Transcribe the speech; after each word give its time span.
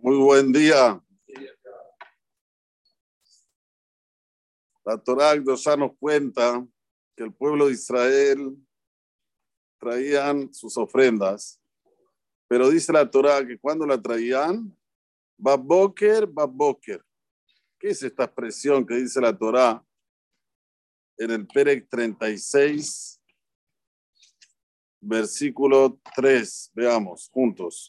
Muy 0.00 0.16
buen 0.16 0.52
día. 0.52 1.02
La 4.84 5.02
ya 5.56 5.76
nos 5.76 5.96
cuenta 5.98 6.64
que 7.16 7.24
el 7.24 7.34
pueblo 7.34 7.66
de 7.66 7.72
Israel 7.72 8.56
traían 9.80 10.54
sus 10.54 10.76
ofrendas, 10.76 11.60
pero 12.46 12.70
dice 12.70 12.92
la 12.92 13.10
Torah 13.10 13.44
que 13.44 13.58
cuando 13.58 13.84
la 13.86 14.00
traían, 14.00 14.72
Baboker, 15.36 16.28
Baboker. 16.28 17.04
¿Qué 17.76 17.88
es 17.88 18.00
esta 18.00 18.24
expresión 18.24 18.86
que 18.86 18.94
dice 18.94 19.20
la 19.20 19.36
Torah 19.36 19.84
en 21.16 21.30
el 21.32 21.44
Perec 21.48 21.88
36, 21.90 23.20
versículo 25.00 26.00
3? 26.14 26.70
Veamos 26.72 27.28
juntos. 27.32 27.88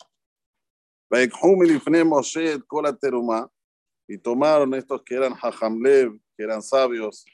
Y 4.08 4.18
tomaron 4.20 4.76
estos 4.76 5.02
que 5.04 5.16
eran 5.16 5.34
Hajamlev, 5.34 6.20
que 6.38 6.44
eran 6.44 6.62
sabios, 6.62 7.26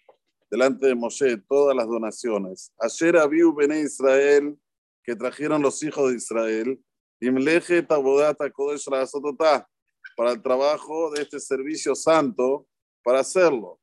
delante 0.49 0.87
de 0.87 0.95
Moshe 0.95 1.35
todas 1.47 1.75
las 1.75 1.85
donaciones. 1.85 2.71
Ayer 2.79 3.17
había 3.17 3.43
Bene 3.53 3.81
Israel, 3.81 4.57
que 5.03 5.13
trajeron 5.15 5.61
los 5.61 5.83
hijos 5.83 6.09
de 6.09 6.15
Israel, 6.15 6.81
para 10.15 10.31
el 10.31 10.41
trabajo 10.41 11.11
de 11.11 11.21
este 11.23 11.39
servicio 11.41 11.95
santo, 11.95 12.65
para 13.03 13.19
hacerlo. 13.19 13.79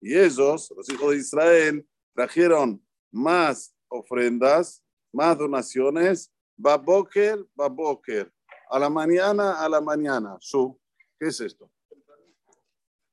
y 0.00 0.18
ellos, 0.18 0.74
los 0.76 0.90
hijos 0.90 1.10
de 1.10 1.16
Israel, 1.16 1.86
trajeron 2.14 2.86
más 3.10 3.74
ofrendas, 3.88 4.84
más 5.12 5.38
donaciones 5.38 6.33
Baboker, 6.56 7.44
Baboker. 7.54 8.32
A 8.70 8.78
la 8.78 8.88
mañana, 8.88 9.60
a 9.60 9.68
la 9.68 9.80
mañana. 9.80 10.36
Su, 10.40 10.78
¿qué 11.18 11.28
es 11.28 11.40
esto? 11.40 11.70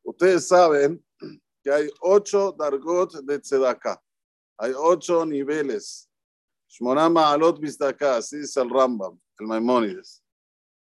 Ustedes 0.04 0.48
saben 0.48 1.04
que 1.64 1.72
hay 1.72 1.90
ocho 2.02 2.52
dargot 2.52 3.14
de 3.24 3.40
tzedakah. 3.40 4.02
Hay 4.58 4.74
ocho 4.76 5.26
niveles. 5.26 6.10
Shmonama 6.70 7.32
alot 7.32 7.60
bizdaka, 7.60 8.18
así 8.18 8.38
dice 8.38 8.62
el 8.62 8.70
Rambam, 8.70 9.20
el 9.40 9.48
Maimónides. 9.48 10.24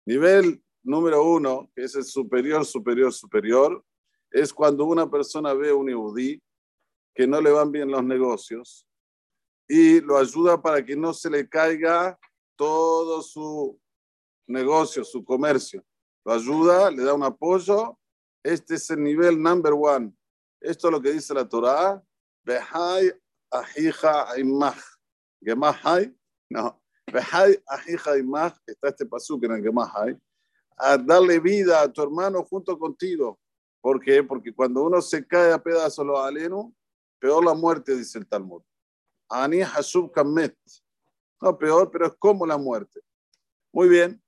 Nivel 0.05 0.61
número 0.83 1.23
uno, 1.23 1.71
que 1.75 1.83
es 1.83 1.95
el 1.95 2.03
superior, 2.03 2.65
superior, 2.65 3.11
superior, 3.11 3.83
es 4.29 4.53
cuando 4.53 4.85
una 4.85 5.09
persona 5.09 5.53
ve 5.53 5.69
a 5.69 5.75
un 5.75 5.89
yudí 5.89 6.41
que 7.15 7.25
no 7.25 7.39
le 7.41 7.51
van 7.51 7.71
bien 7.71 7.89
los 7.89 8.03
negocios 8.03 8.87
y 9.67 10.01
lo 10.01 10.17
ayuda 10.17 10.61
para 10.61 10.83
que 10.83 10.95
no 10.95 11.13
se 11.13 11.29
le 11.29 11.47
caiga 11.47 12.19
todo 12.55 13.21
su 13.21 13.79
negocio, 14.47 15.03
su 15.03 15.23
comercio. 15.23 15.83
Lo 16.25 16.33
ayuda, 16.33 16.91
le 16.91 17.03
da 17.03 17.13
un 17.13 17.23
apoyo. 17.23 17.97
Este 18.43 18.75
es 18.75 18.89
el 18.89 19.01
nivel 19.03 19.41
number 19.41 19.73
one. 19.73 20.13
Esto 20.61 20.87
es 20.87 20.91
lo 20.91 21.01
que 21.01 21.11
dice 21.11 21.33
la 21.33 21.47
Torah. 21.47 22.01
Behai 22.45 23.11
ahija 23.51 24.31
aimach. 24.31 24.81
Gemahai, 25.41 26.15
no. 26.49 26.81
Behai 27.11 27.61
ahija 27.67 28.11
aimach. 28.11 28.55
Está 28.65 28.89
este 28.89 29.05
pasuk 29.05 29.43
en 29.45 29.53
el 29.53 29.63
Gemahai. 29.63 30.17
A 30.77 30.97
darle 30.97 31.39
vida 31.39 31.81
a 31.81 31.91
tu 31.91 32.01
hermano 32.01 32.43
junto 32.43 32.77
contigo. 32.77 33.39
¿Por 33.81 33.99
qué? 33.99 34.23
Porque 34.23 34.53
cuando 34.53 34.83
uno 34.83 35.01
se 35.01 35.25
cae 35.27 35.51
a 35.51 35.61
pedazos 35.61 36.05
los 36.05 36.19
aleno, 36.19 36.73
peor 37.19 37.43
la 37.43 37.53
muerte, 37.53 37.95
dice 37.95 38.17
el 38.17 38.27
Talmud. 38.27 38.61
Ani 39.29 39.61
hasub 39.61 40.11
kamet. 40.11 40.55
No, 41.43 41.57
peor, 41.57 41.91
pero 41.91 42.07
es 42.07 42.13
como 42.17 42.45
la 42.45 42.57
muerte. 42.57 43.01
Muy 43.73 43.89
bien. 43.89 44.23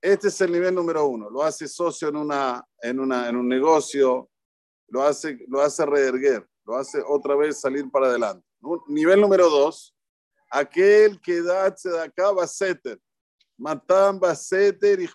Este 0.00 0.28
es 0.28 0.40
el 0.40 0.52
nivel 0.52 0.72
número 0.72 1.04
uno. 1.04 1.28
Lo 1.28 1.42
hace 1.42 1.66
socio 1.66 2.10
en, 2.10 2.14
una, 2.14 2.64
en, 2.80 3.00
una, 3.00 3.28
en 3.28 3.34
un 3.34 3.48
negocio, 3.48 4.30
lo 4.86 5.02
hace, 5.02 5.44
lo 5.48 5.60
hace 5.60 5.84
reerguer, 5.84 6.48
lo 6.64 6.76
hace 6.76 7.02
otra 7.04 7.34
vez 7.34 7.60
salir 7.60 7.90
para 7.90 8.06
adelante. 8.06 8.46
Nivel 8.86 9.20
número 9.20 9.50
dos, 9.50 9.96
aquel 10.48 11.20
que 11.20 11.42
da 11.42 11.66
acá 12.04 12.30
va 12.30 12.46
seter. 12.46 13.00
Matan 13.58 14.20
va 14.22 14.32
seter 14.36 15.00
y 15.00 15.08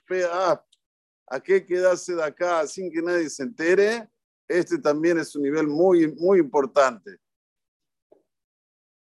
Aquel 1.29 1.65
que 1.65 1.79
da 1.79 2.25
acá 2.25 2.67
sin 2.67 2.91
que 2.91 3.01
nadie 3.01 3.29
se 3.29 3.43
entere, 3.43 4.09
este 4.45 4.77
también 4.77 5.19
es 5.19 5.33
un 5.37 5.43
nivel 5.43 5.67
muy, 5.67 6.13
muy 6.15 6.39
importante. 6.39 7.17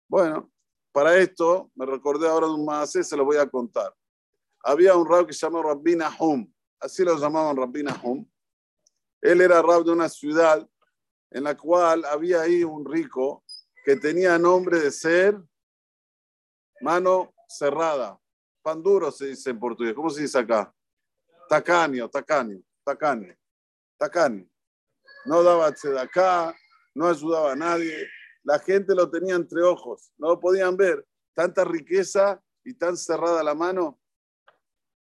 Bueno, 0.09 0.50
para 0.93 1.17
esto, 1.17 1.71
me 1.75 1.87
recordé 1.87 2.29
ahora 2.29 2.47
de 2.47 2.55
un 2.55 2.65
más, 2.65 2.91
se 2.91 3.17
lo 3.17 3.25
voy 3.25 3.37
a 3.37 3.49
contar. 3.49 3.95
Había 4.63 4.97
un 4.97 5.09
rab 5.09 5.27
que 5.27 5.33
se 5.33 5.47
llamaba 5.47 5.71
Rabbina 5.71 6.11
Hum, 6.19 6.53
así 6.81 7.05
lo 7.05 7.17
llamaban 7.17 7.57
Rabbina 7.57 7.99
Hum. 8.03 8.29
Él 9.21 9.41
era 9.41 9.63
rab 9.63 9.85
de 9.85 9.93
una 9.93 10.09
ciudad 10.09 10.69
en 11.31 11.45
la 11.45 11.57
cual 11.57 12.05
había 12.05 12.43
ahí 12.43 12.65
un 12.65 12.85
rico 12.85 13.45
que 13.85 13.97
tenía 13.97 14.39
nombre 14.39 14.81
de 14.81 14.91
ser 14.91 15.41
mano 16.81 17.33
cerrada. 17.49 18.19
Pan 18.63 18.83
duro 18.83 19.11
se 19.11 19.27
dice 19.27 19.51
en 19.51 19.61
portugués. 19.61 19.95
¿Cómo 19.95 20.11
se 20.11 20.23
dice 20.23 20.39
acá? 20.39 20.75
Tacaño, 21.49 22.09
tacaño, 22.09 22.61
tacaño, 22.85 23.35
tacaño. 23.97 24.47
No 25.25 25.43
daba 25.43 25.69
acá, 26.01 26.55
no 26.95 27.07
ayudaba 27.07 27.53
a 27.53 27.57
nadie 27.57 28.07
la 28.43 28.59
gente 28.59 28.95
lo 28.95 29.11
tenía 29.11 29.35
entre 29.35 29.63
ojos, 29.63 30.13
no 30.19 30.29
lo 30.29 30.41
podían 30.41 30.77
ver. 30.77 31.07
Tanta 31.35 31.65
riqueza 31.65 32.43
y 32.65 32.75
tan 32.75 32.97
cerrada 32.97 33.43
la 33.43 33.55
mano. 33.55 34.01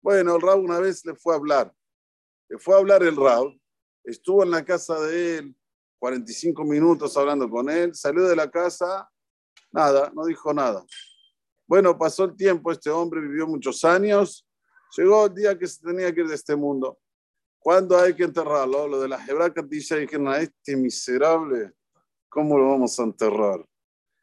Bueno, 0.02 0.36
el 0.36 0.42
Rab 0.42 0.60
una 0.60 0.78
vez 0.78 1.04
le 1.04 1.14
fue 1.14 1.34
a 1.34 1.38
hablar. 1.38 1.72
Le 2.48 2.58
fue 2.58 2.74
a 2.74 2.78
hablar 2.78 3.02
el 3.02 3.16
Rab. 3.16 3.48
Estuvo 4.04 4.42
en 4.42 4.50
la 4.50 4.64
casa 4.64 5.00
de 5.00 5.38
él 5.38 5.56
45 5.98 6.64
minutos 6.64 7.16
hablando 7.16 7.48
con 7.48 7.70
él. 7.70 7.94
Salió 7.94 8.24
de 8.24 8.34
la 8.34 8.50
casa, 8.50 9.08
nada, 9.70 10.10
no 10.14 10.24
dijo 10.26 10.52
nada. 10.52 10.84
Bueno, 11.66 11.96
pasó 11.96 12.24
el 12.24 12.36
tiempo, 12.36 12.72
este 12.72 12.90
hombre 12.90 13.20
vivió 13.20 13.46
muchos 13.46 13.84
años. 13.84 14.46
Llegó 14.96 15.26
el 15.26 15.34
día 15.34 15.56
que 15.56 15.66
se 15.66 15.80
tenía 15.80 16.12
que 16.12 16.22
ir 16.22 16.26
de 16.26 16.34
este 16.34 16.56
mundo. 16.56 16.98
¿Cuándo 17.60 17.96
hay 17.96 18.14
que 18.14 18.24
enterrarlo? 18.24 18.88
Lo 18.88 19.00
de 19.00 19.08
la 19.08 19.24
hebracas 19.24 19.68
dice 19.68 20.00
dijeron, 20.00 20.34
este 20.34 20.76
miserable 20.76 21.72
¿Cómo 22.32 22.56
lo 22.56 22.70
vamos 22.70 22.98
a 22.98 23.02
enterrar? 23.02 23.62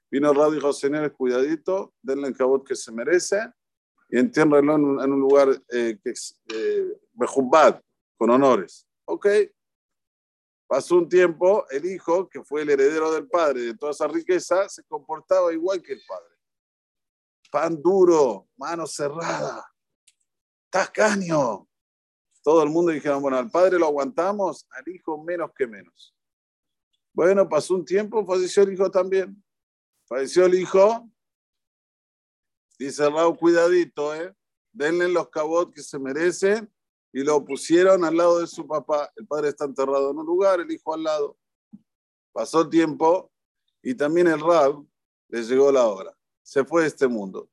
Vino 0.10 0.32
el 0.32 0.36
radio 0.36 0.54
y 0.54 0.56
dijo, 0.56 0.74
señores, 0.74 1.12
cuidadito, 1.12 1.94
denle 2.02 2.30
el 2.30 2.36
cabot 2.36 2.66
que 2.66 2.76
se 2.76 2.92
merece 2.92 3.40
y 4.10 4.18
entiérrenlo 4.18 4.74
en 4.74 4.84
un, 4.84 5.04
en 5.04 5.14
un 5.14 5.20
lugar 5.20 5.50
eh, 5.70 6.00
que 6.04 6.10
es 6.10 6.42
eh, 6.52 6.88
con 8.18 8.32
honores. 8.32 8.88
Ok. 9.06 9.28
Pasó 10.66 10.96
un 10.96 11.08
tiempo, 11.08 11.68
el 11.70 11.86
hijo, 11.86 12.28
que 12.28 12.44
fue 12.44 12.64
el 12.64 12.72
heredero 12.72 13.12
del 13.12 13.28
padre 13.28 13.62
de 13.62 13.78
toda 13.78 13.92
esa 13.92 14.08
riqueza, 14.08 14.68
se 14.70 14.84
comportaba 14.86 15.54
igual 15.54 15.80
que 15.80 15.94
el 15.94 16.02
padre. 16.08 16.36
Pan 17.52 17.80
duro, 17.80 18.48
mano 18.58 18.88
cerrada, 18.88 19.72
tacaño. 20.72 21.68
Todo 22.42 22.64
el 22.64 22.70
mundo 22.70 22.92
dijeron, 22.92 23.22
bueno, 23.22 23.38
al 23.38 23.52
padre 23.52 23.78
lo 23.78 23.86
aguantamos, 23.86 24.66
al 24.72 24.88
hijo 24.88 25.24
menos 25.24 25.52
que 25.56 25.68
menos. 25.68 26.16
Bueno, 27.14 27.48
pasó 27.48 27.76
un 27.76 27.86
tiempo, 27.86 28.26
falleció 28.26 28.64
el 28.64 28.74
hijo 28.74 28.90
también. 28.90 29.44
Falleció 30.08 30.46
el 30.46 30.56
hijo. 30.56 31.10
Dice 32.78 33.10
Raúl, 33.10 33.38
cuidadito, 33.38 34.16
¿eh? 34.16 34.34
Denle 34.72 35.10
los 35.10 35.30
cabot 35.30 35.74
que 35.74 35.82
se 35.82 36.00
merecen 36.00 36.72
y 37.12 37.24
lo 37.24 37.44
pusieron 37.44 38.06
al 38.06 38.16
lado 38.16 38.40
de 38.40 38.48
su 38.48 38.66
papá. 38.68 39.12
El 39.16 39.28
padre 39.28 39.50
está 39.50 39.66
enterrado 39.66 40.12
en 40.12 40.18
un 40.18 40.26
lugar, 40.26 40.60
el 40.60 40.72
hijo 40.72 40.94
al 40.94 41.04
lado. 41.04 41.38
Pasó 42.32 42.62
el 42.62 42.70
tiempo 42.70 43.32
y 43.82 43.96
también 43.96 44.28
el 44.28 44.40
Rab 44.40 44.86
le 45.28 45.44
llegó 45.44 45.72
la 45.72 45.88
hora. 45.88 46.16
Se 46.42 46.64
fue 46.64 46.84
de 46.84 46.88
este 46.88 47.08
mundo. 47.08 47.50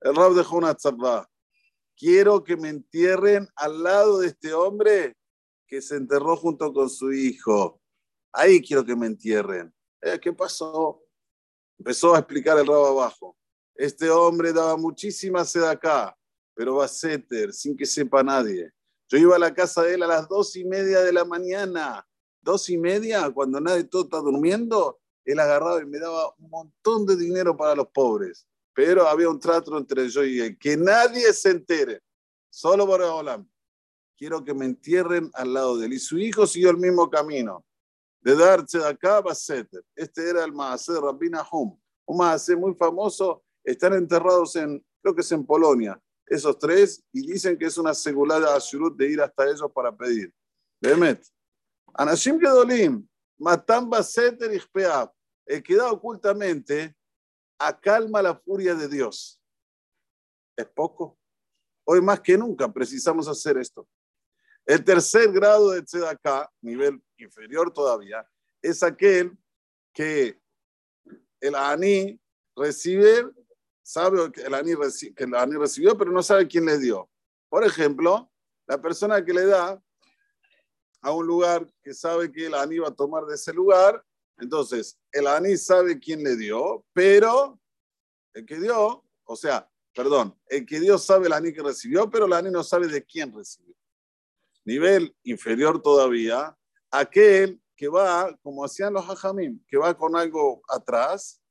El 0.00 0.14
Rab 0.14 0.34
dejó 0.34 0.56
una 0.56 0.74
tzabá. 0.74 1.28
Quiero 1.96 2.42
que 2.42 2.56
me 2.56 2.68
entierren 2.68 3.48
al 3.56 3.82
lado 3.82 4.18
de 4.20 4.28
este 4.28 4.52
hombre 4.52 5.16
que 5.66 5.80
se 5.80 5.96
enterró 5.96 6.36
junto 6.36 6.72
con 6.72 6.90
su 6.90 7.12
hijo. 7.12 7.80
Ahí 8.36 8.60
quiero 8.60 8.84
que 8.84 8.96
me 8.96 9.06
entierren. 9.06 9.72
Eh, 10.02 10.18
¿Qué 10.20 10.32
pasó? 10.32 11.00
Empezó 11.78 12.16
a 12.16 12.18
explicar 12.18 12.58
el 12.58 12.66
rabo 12.66 12.86
abajo. 12.86 13.36
Este 13.76 14.10
hombre 14.10 14.52
daba 14.52 14.76
muchísima 14.76 15.44
sed 15.44 15.62
acá, 15.62 16.16
pero 16.52 16.74
va 16.74 16.88
seter 16.88 17.52
sin 17.52 17.76
que 17.76 17.86
sepa 17.86 18.24
nadie. 18.24 18.72
Yo 19.08 19.18
iba 19.18 19.36
a 19.36 19.38
la 19.38 19.54
casa 19.54 19.82
de 19.82 19.94
él 19.94 20.02
a 20.02 20.08
las 20.08 20.28
dos 20.28 20.56
y 20.56 20.64
media 20.64 21.00
de 21.00 21.12
la 21.12 21.24
mañana. 21.24 22.04
Dos 22.42 22.68
y 22.70 22.76
media, 22.76 23.30
cuando 23.30 23.60
nadie 23.60 23.84
todo 23.84 24.02
está 24.02 24.18
durmiendo, 24.18 24.98
él 25.24 25.38
agarraba 25.38 25.80
y 25.80 25.86
me 25.86 26.00
daba 26.00 26.34
un 26.36 26.50
montón 26.50 27.06
de 27.06 27.16
dinero 27.16 27.56
para 27.56 27.76
los 27.76 27.86
pobres. 27.88 28.48
Pero 28.74 29.06
había 29.06 29.28
un 29.28 29.38
trato 29.38 29.78
entre 29.78 30.08
yo 30.08 30.24
y 30.24 30.40
él. 30.40 30.58
Que 30.58 30.76
nadie 30.76 31.32
se 31.32 31.50
entere. 31.50 32.00
Solo 32.50 32.84
por 32.84 33.00
Olam. 33.00 33.48
Quiero 34.16 34.44
que 34.44 34.54
me 34.54 34.64
entierren 34.64 35.30
al 35.34 35.54
lado 35.54 35.78
de 35.78 35.86
él. 35.86 35.92
Y 35.92 35.98
su 36.00 36.18
hijo 36.18 36.48
siguió 36.48 36.70
el 36.70 36.78
mismo 36.78 37.08
camino 37.08 37.64
de 38.24 38.34
de 38.34 38.86
acá 38.86 39.20
Baseter. 39.20 39.84
Este 39.94 40.30
era 40.30 40.44
el 40.44 40.52
Maasé 40.52 40.98
Rabina 40.98 41.46
Hum, 41.52 41.78
un 42.06 42.16
Maasé 42.16 42.56
muy 42.56 42.74
famoso. 42.74 43.44
Están 43.62 43.92
enterrados 43.92 44.56
en, 44.56 44.82
creo 45.02 45.14
que 45.14 45.20
es 45.20 45.30
en 45.32 45.44
Polonia, 45.44 46.00
esos 46.26 46.58
tres, 46.58 47.04
y 47.12 47.30
dicen 47.30 47.58
que 47.58 47.66
es 47.66 47.76
una 47.76 47.92
seguridad 47.92 48.40
de 48.40 48.50
Ashurut 48.50 48.96
de 48.96 49.10
ir 49.10 49.20
hasta 49.20 49.44
ellos 49.44 49.70
para 49.74 49.94
pedir. 49.94 50.32
Behemet. 50.80 51.22
Anashim 51.92 52.40
Gedolim, 52.40 53.06
Matan 53.38 53.90
Baseter 53.90 54.50
que 55.62 55.76
da 55.76 55.92
ocultamente, 55.92 56.96
acalma 57.58 58.22
la 58.22 58.34
furia 58.34 58.74
de 58.74 58.88
Dios. 58.88 59.38
¿Es 60.56 60.66
poco? 60.66 61.18
Hoy 61.86 62.00
más 62.00 62.20
que 62.20 62.38
nunca 62.38 62.72
precisamos 62.72 63.28
hacer 63.28 63.58
esto. 63.58 63.86
El 64.66 64.82
tercer 64.82 65.30
grado 65.30 65.70
de 65.70 65.82
Tzedakah, 65.82 66.50
nivel 66.62 67.02
inferior 67.18 67.70
todavía, 67.70 68.26
es 68.62 68.82
aquel 68.82 69.36
que 69.92 70.40
el 71.40 71.54
Ani 71.54 72.18
recibe, 72.56 73.30
sabe 73.82 74.24
el, 74.24 74.32
que 74.32 74.40
el 74.40 74.54
Ani 74.54 74.74
recibió, 75.56 75.98
pero 75.98 76.10
no 76.10 76.22
sabe 76.22 76.48
quién 76.48 76.64
le 76.64 76.78
dio. 76.78 77.10
Por 77.50 77.64
ejemplo, 77.64 78.32
la 78.66 78.80
persona 78.80 79.22
que 79.22 79.34
le 79.34 79.44
da 79.44 79.82
a 81.02 81.12
un 81.12 81.26
lugar 81.26 81.66
que 81.82 81.92
sabe 81.92 82.32
que 82.32 82.46
el 82.46 82.54
Ani 82.54 82.78
va 82.78 82.88
a 82.88 82.94
tomar 82.94 83.26
de 83.26 83.34
ese 83.34 83.52
lugar, 83.52 84.02
entonces 84.38 84.98
el 85.12 85.26
Ani 85.26 85.58
sabe 85.58 85.98
quién 85.98 86.24
le 86.24 86.36
dio, 86.36 86.86
pero 86.94 87.60
el 88.32 88.46
que 88.46 88.58
dio, 88.58 89.04
o 89.24 89.36
sea, 89.36 89.70
perdón, 89.94 90.34
el 90.46 90.64
que 90.64 90.80
dio 90.80 90.96
sabe 90.96 91.26
el 91.26 91.34
Ani 91.34 91.52
que 91.52 91.62
recibió, 91.62 92.08
pero 92.08 92.24
el 92.24 92.32
Ani 92.32 92.50
no 92.50 92.64
sabe 92.64 92.88
de 92.88 93.04
quién 93.04 93.30
recibió 93.30 93.73
nivel 94.64 95.14
inferior 95.22 95.80
todavía, 95.80 96.56
aquel 96.90 97.60
que 97.76 97.88
va, 97.88 98.36
como 98.42 98.64
hacían 98.64 98.92
los 98.92 99.04
hajamim, 99.08 99.62
que 99.66 99.76
va 99.76 99.96
con 99.96 100.16
algo 100.16 100.62
atrás, 100.68 101.42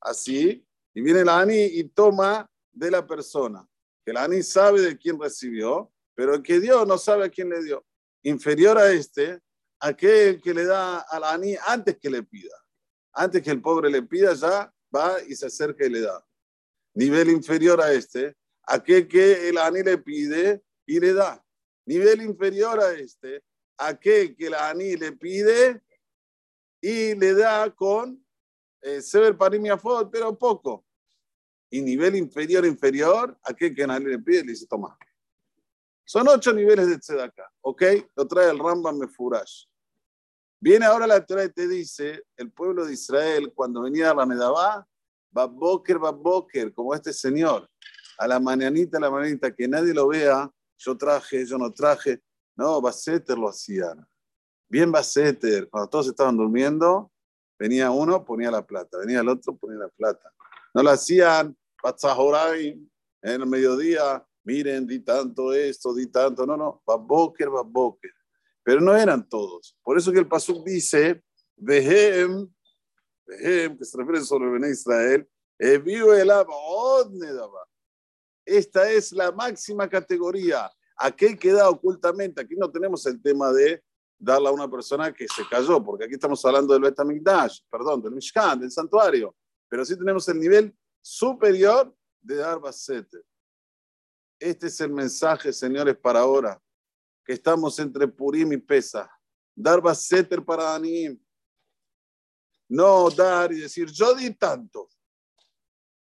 así, 0.00 0.66
y 0.94 1.00
viene 1.00 1.20
el 1.20 1.28
ani 1.28 1.64
y 1.64 1.84
toma 1.84 2.50
de 2.72 2.90
la 2.90 3.06
persona. 3.06 3.66
Que 4.04 4.12
el 4.12 4.16
ani 4.16 4.42
sabe 4.42 4.80
de 4.80 4.96
quién 4.96 5.20
recibió, 5.20 5.92
pero 6.14 6.34
el 6.34 6.42
que 6.42 6.60
dio 6.60 6.84
no 6.86 6.96
sabe 6.96 7.26
a 7.26 7.28
quién 7.28 7.50
le 7.50 7.62
dio. 7.62 7.84
Inferior 8.22 8.78
a 8.78 8.90
este, 8.90 9.40
aquel 9.78 10.40
que 10.40 10.54
le 10.54 10.64
da 10.64 11.00
al 11.00 11.24
ani 11.24 11.56
antes 11.66 11.98
que 11.98 12.10
le 12.10 12.22
pida. 12.22 12.56
Antes 13.12 13.42
que 13.42 13.50
el 13.50 13.60
pobre 13.60 13.90
le 13.90 14.02
pida, 14.02 14.32
ya 14.34 14.72
va 14.94 15.22
y 15.22 15.34
se 15.34 15.46
acerca 15.46 15.84
y 15.84 15.90
le 15.90 16.00
da. 16.00 16.24
Nivel 16.94 17.30
inferior 17.30 17.80
a 17.80 17.92
este, 17.92 18.34
aquel 18.62 19.06
que 19.06 19.48
el 19.50 19.58
ani 19.58 19.82
le 19.82 19.98
pide 19.98 20.62
y 20.86 20.98
le 20.98 21.12
da 21.12 21.45
nivel 21.86 22.22
inferior 22.22 22.80
a 22.80 22.92
este, 22.92 23.42
aquel 23.78 24.36
que 24.36 24.50
la 24.50 24.70
ANI 24.70 24.96
le 24.96 25.12
pide 25.12 25.82
y 26.80 27.14
le 27.14 27.34
da 27.34 27.70
con 27.70 28.22
eh, 28.82 29.00
Sever 29.00 29.36
Parimiafot, 29.36 30.10
pero 30.10 30.36
poco. 30.36 30.84
Y 31.70 31.80
nivel 31.80 32.16
inferior, 32.16 32.64
inferior, 32.66 33.36
aquel 33.42 33.74
que 33.74 33.86
la 33.86 33.94
ANI 33.94 34.06
le 34.06 34.18
pide 34.18 34.44
le 34.44 34.52
dice, 34.52 34.66
toma. 34.66 34.96
Son 36.04 36.26
ocho 36.28 36.52
niveles 36.52 36.86
de 36.88 36.98
tzedakah, 36.98 37.50
¿ok? 37.62 37.82
Lo 38.14 38.28
trae 38.28 38.50
el 38.50 38.58
Rambam 38.58 38.98
Mefurash. 38.98 39.64
Viene 40.60 40.86
ahora 40.86 41.06
la 41.06 41.24
Torah 41.24 41.44
y 41.44 41.50
te 41.50 41.66
dice, 41.66 42.22
el 42.36 42.52
pueblo 42.52 42.86
de 42.86 42.92
Israel, 42.92 43.52
cuando 43.54 43.82
venía 43.82 44.10
a 44.10 44.14
la 44.14 44.24
Medabá, 44.24 44.86
Babboker, 45.30 45.98
Babboker, 45.98 46.72
como 46.72 46.94
este 46.94 47.12
señor, 47.12 47.68
a 48.18 48.26
la 48.26 48.40
mañanita, 48.40 48.96
a 48.98 49.00
la 49.00 49.10
mañanita, 49.10 49.54
que 49.54 49.68
nadie 49.68 49.92
lo 49.92 50.08
vea, 50.08 50.50
yo 50.78 50.96
traje, 50.96 51.44
yo 51.46 51.58
no 51.58 51.72
traje. 51.72 52.22
No, 52.56 52.80
Baseter 52.80 53.38
lo 53.38 53.48
hacían. 53.48 54.06
Bien 54.68 54.90
Baseter, 54.90 55.68
cuando 55.68 55.88
todos 55.88 56.08
estaban 56.08 56.36
durmiendo, 56.36 57.10
venía 57.58 57.90
uno, 57.90 58.24
ponía 58.24 58.50
la 58.50 58.66
plata, 58.66 58.98
venía 58.98 59.20
el 59.20 59.28
otro, 59.28 59.56
ponía 59.56 59.78
la 59.78 59.88
plata. 59.88 60.32
No 60.74 60.82
lo 60.82 60.90
hacían 60.90 61.56
en 63.22 63.40
el 63.40 63.46
mediodía, 63.46 64.26
miren, 64.44 64.86
di 64.86 65.00
tanto 65.00 65.52
esto, 65.52 65.94
di 65.94 66.08
tanto, 66.08 66.44
no, 66.46 66.56
no, 66.56 66.82
Baboker, 66.86 67.48
Baboker. 67.48 68.12
Pero 68.62 68.80
no 68.80 68.96
eran 68.96 69.28
todos. 69.28 69.78
Por 69.82 69.96
eso 69.96 70.10
que 70.10 70.18
el 70.18 70.26
Pasuk 70.26 70.64
dice, 70.64 71.22
Vehem, 71.56 72.52
Vehem, 73.26 73.78
que 73.78 73.84
se 73.84 73.96
refiere 73.96 74.22
sobre 74.22 74.70
Israel, 74.70 75.28
Eviu 75.58 76.12
el 76.12 76.30
esta 78.46 78.90
es 78.90 79.12
la 79.12 79.32
máxima 79.32 79.88
categoría. 79.88 80.70
Aquel 80.96 81.38
que 81.38 81.52
da 81.52 81.68
ocultamente, 81.68 82.40
aquí 82.40 82.54
no 82.56 82.70
tenemos 82.70 83.04
el 83.06 83.20
tema 83.20 83.52
de 83.52 83.82
darle 84.18 84.48
a 84.48 84.52
una 84.52 84.70
persona 84.70 85.12
que 85.12 85.26
se 85.28 85.46
cayó, 85.48 85.84
porque 85.84 86.04
aquí 86.04 86.14
estamos 86.14 86.42
hablando 86.44 86.72
del 86.72 86.82
Betamigdash, 86.82 87.60
perdón, 87.68 88.00
del 88.00 88.12
Mishkan, 88.12 88.60
del 88.60 88.70
santuario, 88.70 89.36
pero 89.68 89.84
sí 89.84 89.96
tenemos 89.96 90.26
el 90.28 90.38
nivel 90.38 90.74
superior 91.02 91.94
de 92.22 92.36
dar. 92.36 92.60
Este 94.38 94.66
es 94.68 94.80
el 94.80 94.90
mensaje, 94.90 95.52
señores, 95.52 95.96
para 95.96 96.20
ahora, 96.20 96.60
que 97.24 97.32
estamos 97.32 97.78
entre 97.78 98.08
Purim 98.08 98.52
y 98.52 98.58
Pesa. 98.58 99.10
Dar 99.54 99.80
baseter 99.80 100.44
para 100.44 100.74
Anim. 100.74 101.18
No 102.68 103.10
dar 103.10 103.52
y 103.52 103.60
decir, 103.60 103.90
yo 103.90 104.14
di 104.14 104.34
tanto. 104.34 104.88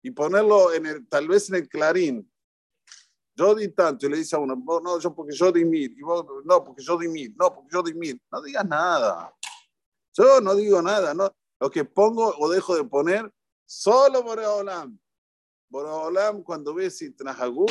Y 0.02 0.10
ponerlo 0.10 0.72
en 0.72 0.86
el, 0.86 1.08
tal 1.08 1.28
vez 1.28 1.48
en 1.50 1.56
el 1.56 1.68
clarín, 1.68 2.30
yo 3.36 3.54
di 3.54 3.68
tanto 3.68 4.06
y 4.06 4.10
le 4.10 4.18
dice 4.18 4.36
a 4.36 4.38
uno, 4.38 4.54
no, 4.56 4.98
yo 4.98 5.14
porque 5.14 5.34
yo 5.34 5.50
di 5.50 5.64
mil, 5.64 5.94
y 5.96 6.02
vos, 6.02 6.26
no, 6.44 6.64
porque 6.64 6.82
yo 6.82 6.98
di 6.98 7.08
mil, 7.08 7.34
no, 7.36 7.54
porque 7.54 7.68
yo 7.72 7.82
di 7.82 7.94
mil. 7.94 8.20
No 8.30 8.42
digas 8.42 8.66
nada. 8.66 9.34
Yo 10.14 10.40
no 10.40 10.54
digo 10.54 10.82
nada, 10.82 11.14
no. 11.14 11.34
Lo 11.58 11.70
que 11.70 11.84
pongo 11.84 12.34
o 12.38 12.50
dejo 12.50 12.74
de 12.74 12.84
poner, 12.84 13.30
solo 13.66 14.22
Boreolam. 14.22 14.98
Boreolam, 15.70 16.42
cuando 16.42 16.74
ves 16.74 17.00
Itnahagul, 17.02 17.70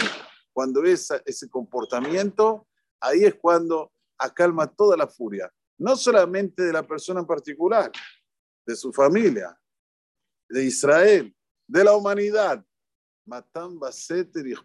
cuando 0.54 0.82
ves 0.82 1.10
ese 1.26 1.50
comportamiento, 1.50 2.68
ahí 3.00 3.26
es 3.26 3.36
cuando 3.36 3.92
acalma 4.18 4.68
toda 4.68 4.96
la 4.96 5.08
furia. 5.08 5.52
No 5.78 5.96
solamente 5.96 6.64
de 6.64 6.74
la 6.74 6.86
persona 6.86 7.22
en 7.22 7.28
particular, 7.28 7.92
de 8.66 8.76
su 8.76 8.92
familia, 8.94 9.58
de 10.50 10.64
Israel, 10.66 11.36
de 11.70 11.84
la 11.84 11.96
humanidad. 11.96 12.66
Matan 13.26 13.78
Baseter 13.80 14.46
y 14.48 14.56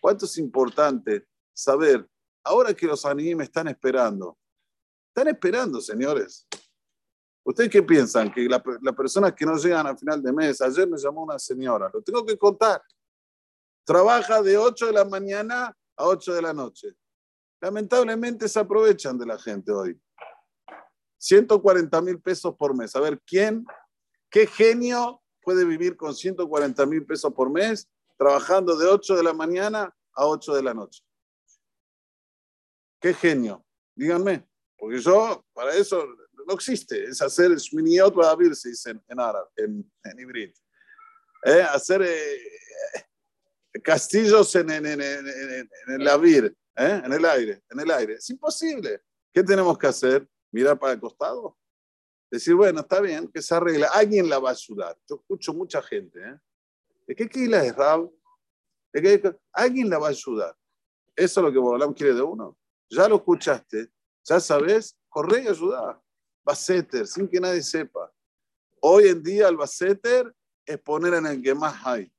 ¿Cuánto 0.00 0.24
es 0.24 0.38
importante 0.38 1.26
saber, 1.52 2.08
ahora 2.44 2.72
que 2.72 2.86
los 2.86 3.04
animes 3.04 3.48
están 3.48 3.66
esperando? 3.66 4.38
Están 5.08 5.28
esperando, 5.28 5.80
señores. 5.80 6.46
¿Ustedes 7.42 7.68
qué 7.68 7.82
piensan? 7.82 8.32
Que 8.32 8.48
las 8.48 8.62
la 8.80 8.92
personas 8.92 9.34
que 9.34 9.44
no 9.44 9.56
llegan 9.56 9.86
al 9.88 9.98
final 9.98 10.22
de 10.22 10.32
mes, 10.32 10.60
ayer 10.60 10.88
me 10.88 10.96
llamó 10.96 11.24
una 11.24 11.38
señora, 11.38 11.90
lo 11.92 12.00
tengo 12.00 12.24
que 12.24 12.38
contar. 12.38 12.80
Trabaja 13.84 14.40
de 14.40 14.56
8 14.56 14.86
de 14.86 14.92
la 14.92 15.04
mañana 15.04 15.76
a 15.96 16.06
8 16.06 16.34
de 16.34 16.42
la 16.42 16.52
noche. 16.52 16.94
Lamentablemente 17.60 18.48
se 18.48 18.60
aprovechan 18.60 19.18
de 19.18 19.26
la 19.26 19.38
gente 19.38 19.72
hoy. 19.72 20.00
140 21.18 22.00
mil 22.02 22.20
pesos 22.20 22.54
por 22.56 22.74
mes. 22.76 22.94
A 22.94 23.00
ver, 23.00 23.20
¿quién, 23.26 23.66
qué 24.30 24.46
genio 24.46 25.20
puede 25.50 25.64
vivir 25.64 25.96
con 25.96 26.14
140 26.14 26.86
mil 26.86 27.04
pesos 27.04 27.32
por 27.34 27.50
mes 27.50 27.88
trabajando 28.16 28.76
de 28.76 28.86
8 28.86 29.16
de 29.16 29.22
la 29.24 29.32
mañana 29.32 29.92
a 30.14 30.26
8 30.26 30.54
de 30.54 30.62
la 30.62 30.72
noche. 30.72 31.02
Qué 33.00 33.12
genio, 33.12 33.66
díganme, 33.96 34.48
porque 34.78 35.00
yo 35.00 35.44
para 35.52 35.74
eso 35.74 36.06
no 36.46 36.54
existe, 36.54 37.02
es 37.02 37.20
hacer 37.20 37.50
shminiot 37.56 38.16
abrir, 38.24 38.54
se 38.54 38.68
dice 38.68 38.90
en, 38.90 39.18
árabe, 39.18 39.48
en, 39.56 39.92
en 40.04 40.52
eh, 41.46 41.62
hacer 41.62 42.02
eh, 42.02 42.38
castillos 43.82 44.54
en, 44.54 44.70
en, 44.70 44.86
en, 44.86 45.00
el 45.88 46.06
avir, 46.06 46.56
eh, 46.76 47.02
en 47.04 47.12
el 47.12 47.24
aire, 47.24 47.64
en 47.68 47.80
el 47.80 47.90
aire. 47.90 48.14
Es 48.14 48.30
imposible. 48.30 49.02
¿Qué 49.34 49.42
tenemos 49.42 49.76
que 49.76 49.88
hacer? 49.88 50.28
Mirar 50.52 50.78
para 50.78 50.92
el 50.92 51.00
costado. 51.00 51.58
Decir, 52.30 52.54
bueno, 52.54 52.80
está 52.80 53.00
bien, 53.00 53.28
que 53.28 53.42
se 53.42 53.54
arregle. 53.54 53.86
Alguien 53.92 54.28
la 54.28 54.38
va 54.38 54.50
a 54.50 54.52
ayudar. 54.52 54.96
Yo 55.08 55.16
escucho 55.16 55.52
mucha 55.52 55.82
gente, 55.82 56.20
¿eh? 56.20 56.38
¿De 57.06 57.16
qué 57.16 57.28
Kila 57.28 57.64
es 57.64 57.74
Rab? 57.74 58.08
¿De 58.92 59.02
qué? 59.02 59.36
Alguien 59.52 59.90
la 59.90 59.98
va 59.98 60.06
a 60.06 60.10
ayudar. 60.10 60.56
Eso 61.16 61.40
es 61.40 61.44
lo 61.44 61.52
que 61.52 61.58
Bolam 61.58 61.92
quiere 61.92 62.14
de 62.14 62.22
uno. 62.22 62.56
Ya 62.88 63.08
lo 63.08 63.16
escuchaste, 63.16 63.90
ya 64.24 64.40
sabes, 64.40 64.96
corre 65.08 65.42
y 65.42 65.48
ayuda. 65.48 66.00
Baseter, 66.42 67.06
sin 67.06 67.28
que 67.28 67.40
nadie 67.40 67.62
sepa. 67.62 68.12
Hoy 68.80 69.08
en 69.08 69.22
día 69.22 69.48
el 69.48 69.56
Baseter 69.56 70.34
es 70.64 70.78
poner 70.78 71.14
en 71.14 71.26
el 71.26 71.42
que 71.42 71.54
más 71.54 71.84
hay. 71.84 72.10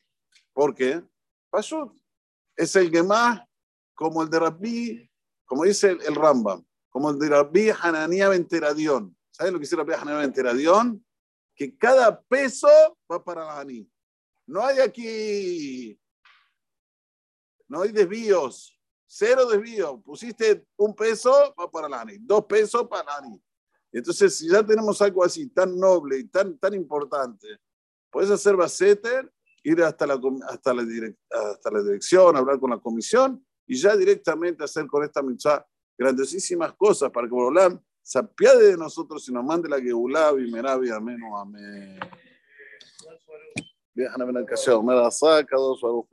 ¿Por 0.53 0.75
qué? 0.75 1.03
Pashut. 1.50 1.91
Es 2.56 2.75
el 2.75 2.91
que 2.91 3.01
más, 3.01 3.41
como 3.96 4.22
el 4.22 4.30
de 4.30 4.39
Rabbi, 4.39 5.12
como 5.46 5.63
dice 5.63 5.98
el, 6.06 6.15
Rambam, 6.15 6.63
como 6.89 7.10
el 7.10 7.18
de 7.18 7.30
Rabbi 7.30 7.70
Hananiah 7.70 8.30
Venteradión. 8.30 9.15
¿Sabes 9.41 9.53
lo 9.53 9.57
que 9.57 9.63
dice 9.63 9.75
Rabbi 9.75 9.93
Hananiah 9.93 10.19
Venteradión? 10.19 11.03
Que 11.55 11.75
cada 11.75 12.21
peso 12.21 12.69
va 13.12 13.24
para 13.24 13.43
la 13.43 13.60
Haní. 13.60 13.91
No 14.45 14.63
hay 14.63 14.77
aquí, 14.77 16.00
no 17.67 17.81
hay 17.81 17.91
desvíos, 17.91 18.79
cero 19.07 19.48
desvíos. 19.48 20.00
Pusiste 20.03 20.67
un 20.77 20.95
peso, 20.95 21.55
va 21.60 21.71
para 21.71 21.89
la 21.89 22.01
ANI, 22.01 22.19
dos 22.19 22.45
pesos 22.45 22.88
para 22.88 23.03
la 23.03 23.15
ANI. 23.15 23.41
Entonces, 23.91 24.38
si 24.38 24.48
ya 24.48 24.63
tenemos 24.63 25.01
algo 25.01 25.24
así 25.24 25.48
tan 25.48 25.75
noble 25.75 26.19
y 26.19 26.25
tan, 26.25 26.60
tan 26.60 26.75
importante, 26.75 27.48
puedes 28.12 28.29
hacer 28.29 28.55
baseter 28.55 29.33
ir 29.63 29.81
hasta 29.81 30.05
la, 30.05 30.21
hasta 30.50 30.71
la, 30.71 30.83
hasta 31.31 31.71
la 31.71 31.81
dirección, 31.81 32.38
hablar 32.38 32.60
con 32.60 32.69
la 32.69 32.77
comisión 32.77 33.43
y 33.65 33.75
ya 33.75 33.98
directamente 33.98 34.63
hacer 34.63 34.86
con 34.86 35.03
esta 35.03 35.24
mitzvah 35.24 35.65
grandiosísimas 35.98 36.74
cosas 36.74 37.10
para 37.10 37.25
que 37.25 37.33
Borolam 37.33 37.81
se 38.01 38.20
apiade 38.20 38.72
de 38.72 38.77
nosotros 38.77 39.27
y 39.27 39.31
nos 39.31 39.43
mande 39.43 39.70
la 39.70 39.79
Geulah 39.79 40.34
y 40.39 40.51
Merabi, 40.51 40.89
amén 40.89 41.20
amén. 41.38 42.00
Viajan 43.93 44.22
a 44.22 44.25
ver 44.25 44.38
el 44.38 44.46
caseo, 44.46 44.81
me 44.81 44.96
da 44.96 45.12
saca 45.12 45.58
dos, 45.58 45.84
a 45.84 45.88
los 45.88 46.05